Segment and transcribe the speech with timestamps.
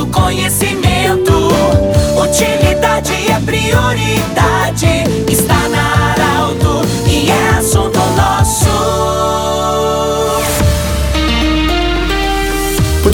[0.00, 1.50] do conhecimento.
[2.16, 5.04] Utilidade é prioridade.
[5.28, 5.59] Está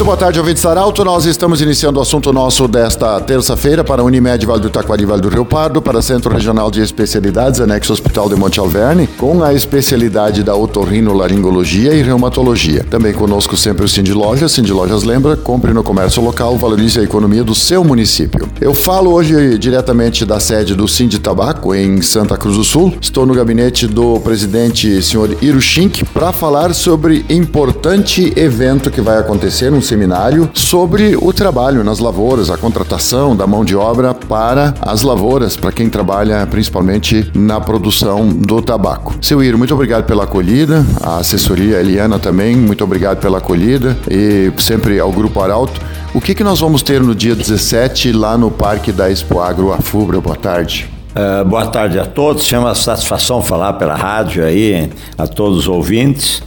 [0.07, 1.05] boa tarde, ouvintes Saralto.
[1.05, 5.29] Nós estamos iniciando o assunto nosso desta terça-feira para Unimed Vale do Taquari Vale do
[5.29, 10.45] Rio Pardo, para Centro Regional de Especialidades, anexo Hospital de Monte Alverne, com a especialidade
[10.45, 12.85] da otorrinolaringologia e reumatologia.
[12.89, 14.53] Também conosco sempre o Cindy Lojas.
[14.53, 18.49] Cindy Lojas lembra, compre no comércio local, valorize a economia do seu município.
[18.61, 22.95] Eu falo hoje diretamente da sede do Cindy Tabaco, em Santa Cruz do Sul.
[23.01, 29.73] Estou no gabinete do presidente, senhor Irushink, para falar sobre importante evento que vai acontecer,
[29.73, 35.01] um seminário sobre o trabalho nas lavouras, a contratação da mão de obra para as
[35.01, 39.15] lavouras, para quem trabalha principalmente na produção do tabaco.
[39.23, 44.53] Seu Ir, muito obrigado pela acolhida, a assessoria Eliana também, muito obrigado pela acolhida e
[44.59, 45.81] sempre ao Grupo Arauto.
[46.13, 49.73] O que, que nós vamos ter no dia 17 lá no Parque da Expo Agro
[49.73, 50.21] Afubra?
[50.21, 50.91] Boa tarde.
[51.17, 56.43] Uh, boa tarde a todos, chama satisfação falar pela rádio aí, a todos os ouvintes.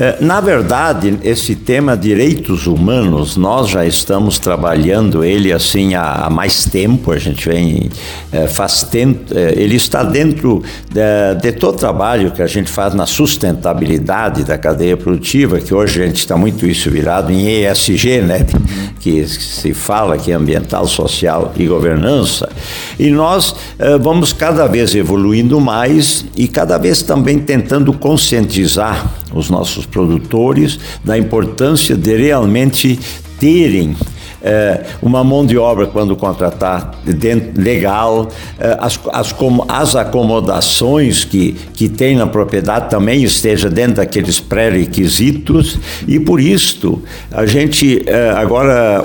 [0.00, 6.64] É, na verdade, esse tema direitos humanos, nós já estamos trabalhando ele assim há, mais
[6.64, 7.90] tempo, a gente vem,
[8.32, 12.70] é, faz tempo, é, ele está dentro de, de, todo o trabalho que a gente
[12.70, 17.66] faz na sustentabilidade da cadeia produtiva, que hoje a gente está muito isso virado em
[17.66, 18.46] ESG, né,
[19.00, 22.48] que se fala que é ambiental, social e governança,
[22.98, 23.54] e nós
[24.00, 31.16] vamos cada vez evoluindo mais e cada vez também tentando conscientizar os nossos produtores da
[31.16, 32.98] importância de realmente
[33.38, 33.96] terem
[34.42, 39.34] é, uma mão de obra quando contratar dentro, legal, é, as, as,
[39.68, 45.78] as acomodações que, que tem na propriedade também esteja dentro daqueles pré-requisitos.
[46.08, 49.02] E por isso a gente é, agora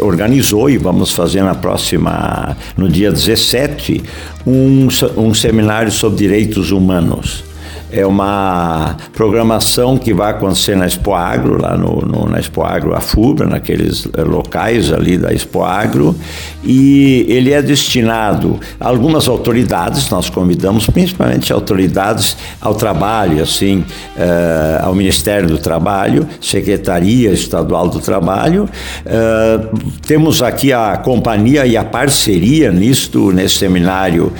[0.00, 4.02] organizou e vamos fazer na próxima, no dia 17,
[4.46, 7.51] um, um seminário sobre direitos humanos
[7.92, 12.94] é uma programação que vai acontecer na Expo Agro, lá no, no, na Expo Agro
[12.94, 16.16] Afubra, naqueles eh, locais ali da Expo Agro,
[16.64, 23.84] e ele é destinado a algumas autoridades, nós convidamos principalmente autoridades ao trabalho, assim,
[24.16, 28.68] eh, ao Ministério do Trabalho, Secretaria Estadual do Trabalho.
[29.04, 29.60] Eh,
[30.06, 34.32] temos aqui a companhia e a parceria nisto, nesse seminário,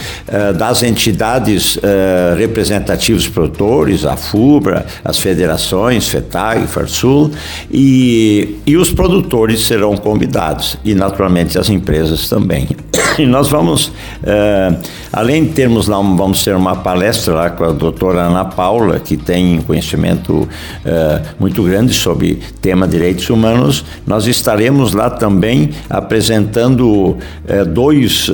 [0.56, 1.78] das entidades
[2.36, 7.30] representativas produtores, a FUBRA, as federações, FETAG, FARSUL,
[7.70, 12.68] e, e os produtores serão convidados, e naturalmente as empresas também.
[13.18, 13.92] E nós vamos,
[14.22, 14.74] eh,
[15.12, 19.18] além de termos lá, vamos ter uma palestra lá com a doutora Ana Paula, que
[19.18, 20.48] tem conhecimento
[20.82, 28.30] eh, muito grande sobre tema direitos humanos, nós estaremos lá também apresentando eh, dois,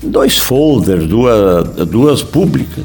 [0.00, 2.84] dois folders, duas, duas públicas,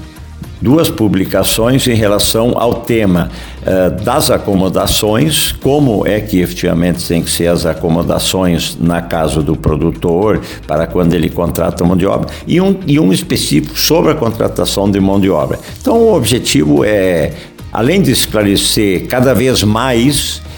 [0.61, 3.29] duas publicações em relação ao tema
[3.61, 9.55] uh, das acomodações, como é que efetivamente tem que ser as acomodações na casa do
[9.55, 14.15] produtor para quando ele contrata mão de obra, e um, e um específico sobre a
[14.15, 15.59] contratação de mão de obra.
[15.81, 17.33] Então, o objetivo é,
[17.71, 20.48] além de esclarecer cada vez mais eh,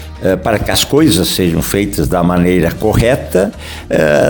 [0.42, 3.52] para que as coisas sejam feitas da maneira correta,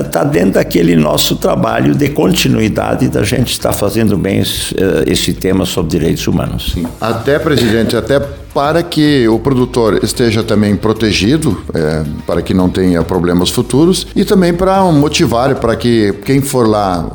[0.05, 5.05] está eh, dentro daquele nosso trabalho de continuidade da gente estar fazendo bem esse, eh,
[5.07, 6.73] esse tema sobre direitos humanos.
[6.75, 6.87] Sim.
[7.01, 8.21] Até, presidente, até
[8.55, 14.25] para que o produtor esteja também protegido, é, para que não tenha problemas futuros, e
[14.25, 17.11] também para motivar, para que quem for lá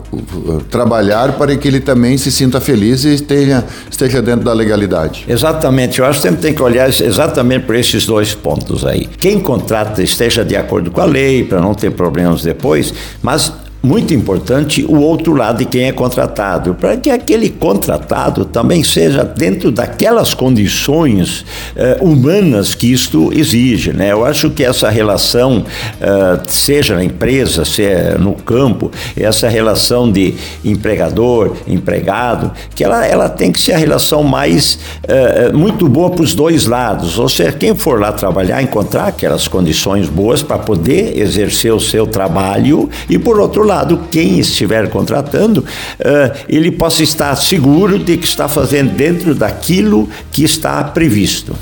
[0.69, 5.25] trabalhar, para que ele também se sinta feliz e esteja, esteja dentro da legalidade.
[5.27, 9.07] Exatamente, eu acho que sempre tem que olhar exatamente por esses dois pontos aí.
[9.19, 14.13] Quem contrata esteja de acordo com a lei, para não ter problemas depois, mas muito
[14.13, 19.71] importante o outro lado de quem é contratado, para que aquele contratado também seja dentro
[19.71, 21.45] daquelas condições
[21.75, 23.93] uh, humanas que isto exige.
[23.93, 24.11] Né?
[24.11, 30.33] Eu acho que essa relação, uh, seja na empresa, seja no campo, essa relação de
[30.65, 36.23] empregador, empregado, que ela, ela tem que ser a relação mais uh, muito boa para
[36.23, 37.19] os dois lados.
[37.19, 42.07] Ou seja, quem for lá trabalhar, encontrar aquelas condições boas para poder exercer o seu
[42.07, 48.25] trabalho e, por outro lado, quem estiver contratando, uh, ele possa estar seguro de que
[48.25, 51.55] está fazendo dentro daquilo que está previsto.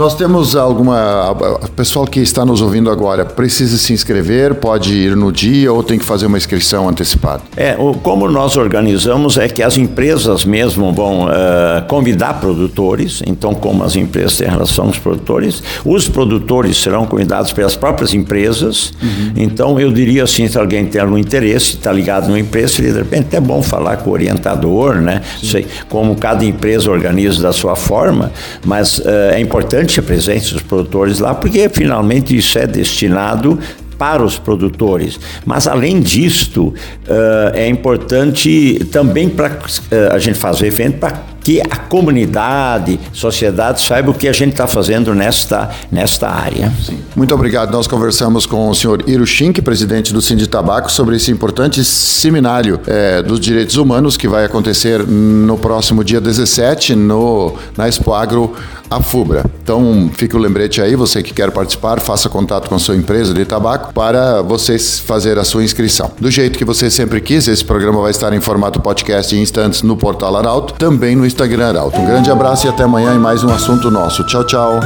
[0.00, 1.30] Nós temos alguma.
[1.30, 5.82] O pessoal que está nos ouvindo agora precisa se inscrever, pode ir no dia ou
[5.82, 7.42] tem que fazer uma inscrição antecipada?
[7.54, 13.52] É, o, como nós organizamos é que as empresas mesmo vão uh, convidar produtores, então,
[13.52, 18.94] como as empresas têm relação aos produtores, os produtores serão convidados pelas próprias empresas.
[19.02, 19.32] Uhum.
[19.36, 23.36] Então, eu diria assim: se alguém tem algum interesse, está ligado numa empresa, de repente
[23.36, 25.20] é bom falar com o orientador, né?
[25.42, 28.32] Sei, como cada empresa organiza da sua forma,
[28.64, 33.58] mas uh, é importante a presença dos produtores lá, porque finalmente isso é destinado
[33.98, 35.20] para os produtores.
[35.44, 36.74] Mas, além disto, uh,
[37.52, 44.10] é importante também para uh, a gente fazer evento para que a comunidade, sociedade saiba
[44.10, 46.72] o que a gente está fazendo nesta, nesta área.
[46.84, 47.00] Sim.
[47.16, 47.72] Muito obrigado.
[47.72, 52.80] Nós conversamos com o senhor Iro Schink, presidente do Cindy Tabaco, sobre esse importante seminário
[52.86, 58.54] é, dos direitos humanos que vai acontecer no próximo dia 17 no, na Expo Agro
[58.90, 59.44] a FUBRA.
[59.62, 63.32] Então, fica o lembrete aí, você que quer participar, faça contato com a sua empresa
[63.32, 66.10] de tabaco para vocês fazer a sua inscrição.
[66.18, 69.82] Do jeito que você sempre quis, esse programa vai estar em formato podcast em instantes
[69.82, 72.00] no portal Arauto, também no Instagram Arauto.
[72.00, 74.24] Um grande abraço e até amanhã em mais um assunto nosso.
[74.24, 74.80] Tchau, tchau.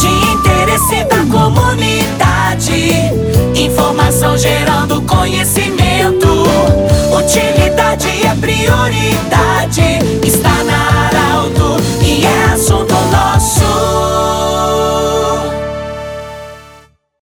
[0.00, 3.12] De interesse da comunidade,
[3.54, 6.28] informação gerando conhecimento.
[7.14, 10.20] Utilidade é prioridade.